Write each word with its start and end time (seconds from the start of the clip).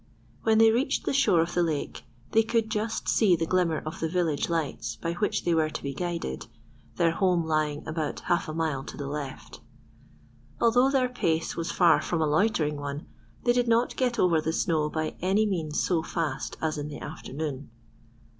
When 0.41 0.57
they 0.57 0.71
reached 0.71 1.05
the 1.05 1.13
shore 1.13 1.41
of 1.41 1.53
the 1.53 1.61
lake, 1.61 2.05
they 2.31 2.41
could 2.41 2.71
just 2.71 3.07
see 3.07 3.35
the 3.35 3.45
glimmer 3.45 3.83
of 3.85 3.99
the 3.99 4.09
village 4.09 4.49
lights 4.49 4.95
by 4.95 5.13
which 5.13 5.45
they 5.45 5.53
were 5.53 5.69
to 5.69 5.83
be 5.83 5.93
guided—their 5.93 7.11
home 7.11 7.45
lying 7.45 7.87
about 7.87 8.21
half 8.21 8.49
a 8.49 8.53
mile 8.55 8.83
to 8.85 8.97
the 8.97 9.05
left. 9.05 9.59
Although 10.59 10.89
their 10.89 11.07
pace 11.09 11.55
was 11.55 11.71
far 11.71 12.01
from 12.01 12.19
a 12.19 12.25
loitering 12.25 12.77
one, 12.77 13.05
they 13.43 13.53
did 13.53 13.67
not 13.67 13.95
get 13.95 14.17
over 14.17 14.41
the 14.41 14.53
snow 14.53 14.89
by 14.89 15.13
any 15.21 15.45
means 15.45 15.79
so 15.79 16.01
fast 16.01 16.57
as 16.63 16.79
in 16.79 16.87
the 16.87 16.97
afternoon. 16.99 17.69